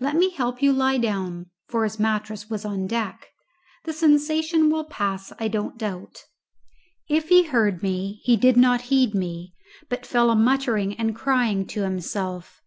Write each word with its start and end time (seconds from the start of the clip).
Let 0.00 0.16
me 0.16 0.30
help 0.30 0.60
you 0.60 0.72
to 0.72 0.78
lie 0.78 0.98
down" 0.98 1.50
(for 1.68 1.84
his 1.84 2.00
mattress 2.00 2.50
was 2.50 2.64
on 2.64 2.88
deck); 2.88 3.28
"the 3.84 3.92
sensation 3.92 4.70
will 4.70 4.82
pass, 4.82 5.32
I 5.38 5.46
don't 5.46 5.78
doubt." 5.78 6.24
If 7.08 7.28
he 7.28 7.44
heard 7.44 7.78
he 7.80 8.36
did 8.36 8.56
not 8.56 8.80
heed 8.90 9.14
me, 9.14 9.54
but 9.88 10.04
fell 10.04 10.30
a 10.30 10.34
muttering 10.34 10.98
and 10.98 11.14
crying 11.14 11.64
to 11.68 11.82
himself. 11.82 12.60